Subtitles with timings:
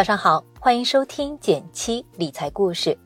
[0.00, 2.96] 早上好，欢迎收听减七理财故事。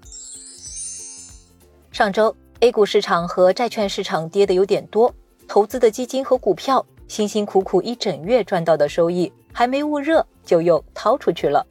[1.90, 5.12] 上周 A 股市场和债券市场跌的有点多，
[5.48, 11.66] 投资的基金和股票辛辛苦苦一整月赚到的收益还没捂热就又掏出去了。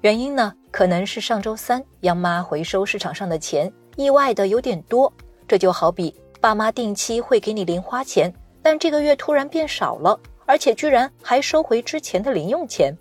[0.00, 5.12] 原因呢，可能是上周三央妈回收市场上的钱意外的有点多，
[5.46, 12.92] 这就好比爸妈定期会给你零花钱，但这个月突然变少了，而且居然还收回之前的零用钱。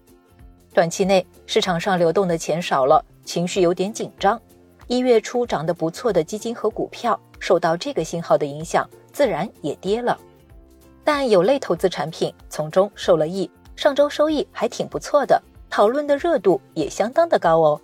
[0.74, 4.40] 短期内市场上流动的钱少了，情绪有点紧张。
[4.88, 10.18] 一月初涨得不错的基金和股票，受到这个信号的影响，自然也跌了。
[11.04, 17.81] 但有类投资产品从中受了益，上周收益还挺不错的，讨论的热度也相当的高哦。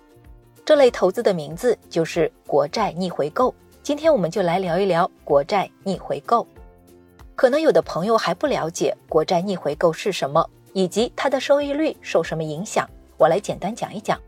[0.64, 3.54] 这类投资的名字就是国债逆回购。
[3.82, 6.46] 今天我们就来聊一聊国债逆回购。
[7.34, 10.48] 可能有的朋友还不了解国债逆回购是什么。
[10.72, 12.88] 以及它的收益率受什么影响？
[13.16, 14.20] 我来简单讲一讲。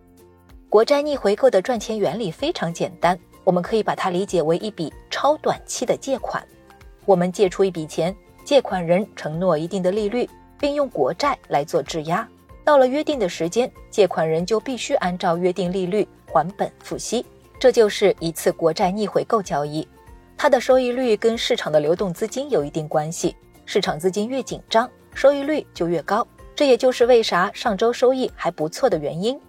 [0.68, 6.44] 国债逆回购的赚钱原理非常简单，我们可以把它理解为一笔超短期的借款。
[7.04, 8.14] 我们借出一笔钱，
[8.44, 12.28] 借款人承诺一定的利率，并用国债来做质押。
[12.64, 17.26] 到了约定的时间，借款人就必须按照约定利率还本付息。
[17.58, 19.86] 这就是一次国债逆回购交易。
[20.36, 23.34] 它的收益率跟市场的流动资金有一定关系，
[23.66, 26.26] 市场资金越紧张，收益率就越高。
[26.60, 29.40] 这也就是为啥上周收益还不错的原因。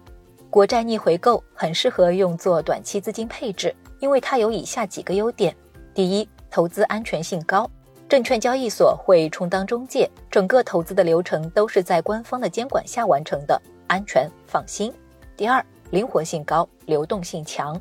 [0.48, 5.54] 国债逆回购很适合用作短期资金配置，因为它有以下几个优点：
[5.92, 7.70] 第一，投资安全性高，
[8.08, 14.90] 证券交易所会充当中介，整个投资的流程都是在官方的监管下完成的，安全放心；
[15.36, 17.78] 第二，灵活性高，流动性强。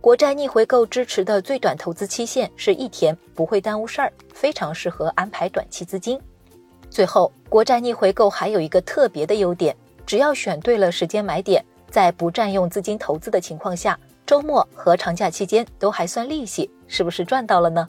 [0.00, 6.16] 国债逆回购支持的最短投资期限是一天，不会耽误事儿，非常适合安排短期资金。
[6.92, 17.88] 最后，国债逆回购还有一个特别的优点，只要选对了时间买点，在不占用资金投资的情况下，周末和长假期间都还算利息，是不是赚到了呢？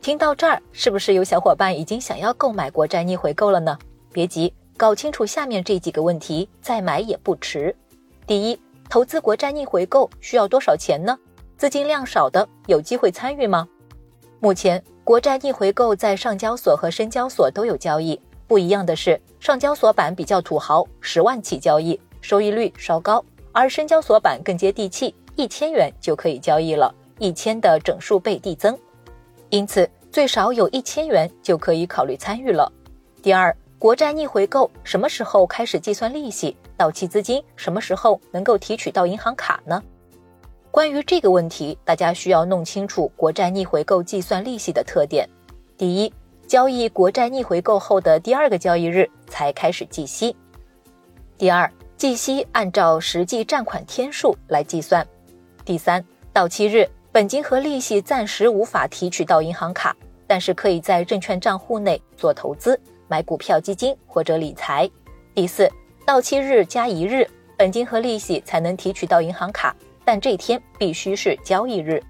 [0.00, 3.76] 听到这儿，是不是有小伙伴已经想要购买国债逆回购了呢？
[4.12, 7.74] 别急，搞清楚下面这几个问题再买也不迟。
[8.28, 11.18] 第一，投资国债逆回购需要多少钱呢？
[11.56, 13.68] 资金量少的有机会参与吗？
[14.38, 14.80] 目前。
[15.10, 18.16] 国债逆回购在上交所和深交所都有交易，
[18.46, 23.20] 不一样的是，上交所版比较土豪，十万起交易，收益率稍高；
[23.50, 28.78] 而深交所版更接地气，一千元就可以交易了，一千的整数倍递增，
[29.48, 32.70] 因此最少有一千元就可以考虑参与了。
[33.20, 36.56] 第二，国债逆回购什么时候开始计算利息？
[36.76, 39.82] 到期资金什么时候能够提取到银行卡呢？
[40.70, 45.28] 关于这个问题，大家需要弄清楚国债逆回购计算利息的特点。
[45.76, 46.14] 第一，
[46.46, 50.34] 交易国债逆回购后的第二个交易日才开始计息。
[51.36, 55.04] 第二，计息按照实际占款天数来计算。
[55.64, 64.88] 第三，到期日本金和利息暂时无法提取到银行卡，但是可以在证券账户内做投资，买股票、基金或者理财。
[65.34, 65.68] 第四，
[66.06, 69.74] 到期日加一日，本金和利息才能提取到银行卡。
[70.04, 72.02] 但这天必须是交易日。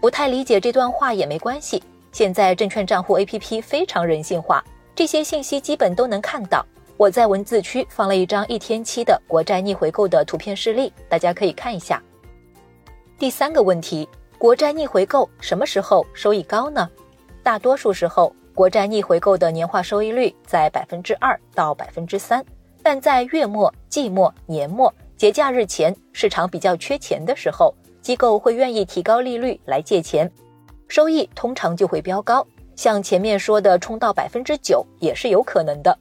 [0.00, 4.62] 不太理解这段话也没关系，现在证券账户 APP 非常人性化，
[4.94, 6.64] 这些信息基本都能看到。
[6.96, 12.02] 我在文字区放了一张一天期的国债逆回购的图片示例，大家可以看一下。
[13.18, 14.08] 第三个问题，
[14.38, 16.88] 国债逆回购什么时候收益高呢？
[17.42, 22.44] 大多数时候，国债逆回购的年化收益率在百分之二到百分之三，
[22.82, 24.92] 但在月末、季末、年末。
[25.16, 30.30] 节假日前，市场比较缺钱的时候，机构会愿意提高利率来借钱，
[30.88, 32.46] 收益通常就会飙高。
[32.74, 35.98] 像前面说的，冲到百分之九也是有可能的。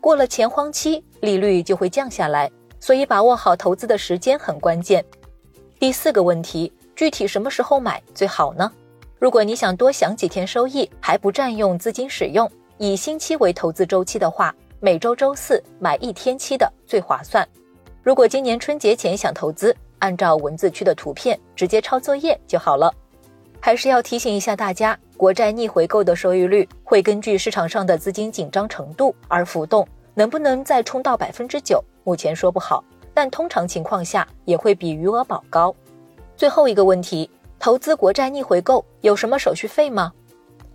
[0.00, 2.50] 过了钱荒期，利率就会降下来，
[2.80, 5.04] 所以把握好投资的时间很关键。
[5.78, 8.68] 第四个问题，具体什么时候买最好呢？
[9.20, 17.48] 如果你想多享几天收益，还不占用资金使用，以星期为投资周期的话，每周周四买一天期的最划算。
[18.04, 22.92] 如果今年春节前想投资，按照文字区的图片直接抄作业就好了。
[23.58, 32.84] 还是要提醒一下大家，国债逆回购的收益率会根据市场上的资金紧张程度而浮动，能不能再冲到百分之九，目前说不好，
[33.14, 35.74] 但通常情况下也会比余额宝高。
[36.36, 40.12] 最后一个问题，投资国债逆回购有什么手续费吗？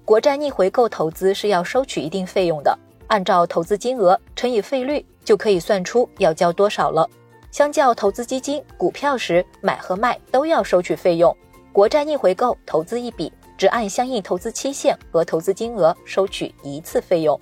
[0.04, 2.76] 国债逆回购投资是要收取一定费用的，
[3.06, 7.08] 按照投资金额乘以费率就可以算出要交多少了。
[7.52, 11.36] 相较投资基金、股票时买和卖都要收取费用，
[11.72, 17.40] 国债逆回购投资一笔只按相应投资期限和投资金额收取一次费用。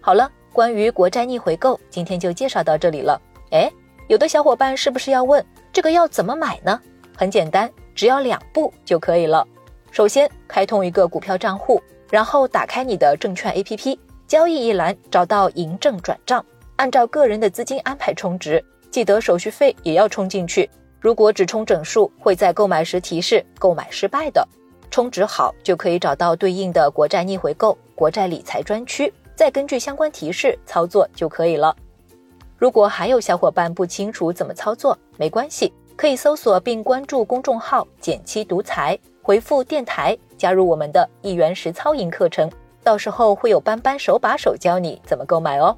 [0.00, 3.20] 好了，关于国债逆回购，今天就介绍到这里了。
[3.50, 3.70] 哎，
[4.08, 6.80] 有的小伙伴是不是要问这个要怎么买呢？
[7.16, 9.46] 很简单，只要两步就可以了。
[9.90, 16.44] 首先，开通一个股票账户，然后打开你的证券 APP，交易一栏找到银证转账，
[16.76, 20.70] 按照个人的资金安排充值，记得手续费也要充进去。
[21.00, 24.46] 如果只充整数，会在购买时提示购买失败的。
[24.90, 31.74] 充值好就可以找到对应的国债逆回购、国债理财专区，再根据相关提示操作就可以了。
[32.58, 38.96] 如果还有小伙伴不清楚怎么操作，没关系，可以搜索并关注公众号“减七独裁”。
[39.24, 42.50] 回复电台加入我们的一元实操营课程，
[42.84, 45.76] 到时候会有班班手把手教你怎么购买哦。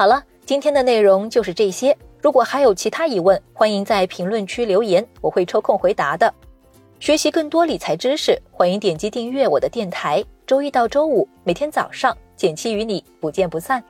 [0.00, 1.94] 好了，今天的内容就是这些。
[2.22, 6.32] 如果还有其他疑问，欢迎在评论区留言，我会抽空回答的。
[7.00, 10.24] 学习更多理财知识，欢迎点击订阅我的电台。
[10.46, 13.84] 周一到周五每天早上，简七与你不见不散。